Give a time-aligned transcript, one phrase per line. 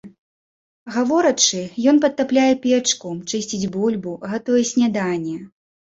[0.93, 1.59] Гаворачы,
[1.93, 5.37] ён падтапляе печку, чысціць бульбу, гатуе сняданне.